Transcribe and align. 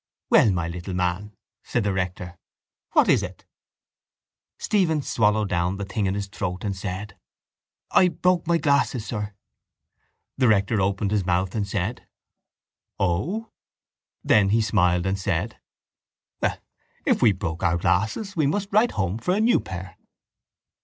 —Well, 0.31 0.49
my 0.51 0.67
little 0.67 0.95
man, 0.95 1.35
said 1.63 1.83
the 1.83 1.93
rector, 1.93 2.39
what 2.93 3.07
is 3.07 3.21
it? 3.21 3.45
Stephen 4.57 5.03
swallowed 5.03 5.49
down 5.49 5.77
the 5.77 5.85
thing 5.85 6.07
in 6.07 6.15
his 6.15 6.25
throat 6.25 6.63
and 6.63 6.75
said: 6.75 7.19
—I 7.91 8.07
broke 8.07 8.47
my 8.47 8.57
glasses, 8.57 9.05
sir. 9.05 9.35
The 10.39 10.47
rector 10.47 10.81
opened 10.81 11.11
his 11.11 11.23
mouth 11.23 11.53
and 11.53 11.67
said: 11.67 12.07
—O! 12.99 13.51
Then 14.23 14.49
he 14.49 14.61
smiled 14.61 15.05
and 15.05 15.19
said: 15.19 15.59
—Well, 16.41 16.57
if 17.05 17.21
we 17.21 17.31
broke 17.31 17.61
our 17.61 17.77
glasses 17.77 18.35
we 18.35 18.47
must 18.47 18.73
write 18.73 18.93
home 18.93 19.19
for 19.19 19.35
a 19.35 19.39
new 19.39 19.59
pair. 19.59 19.97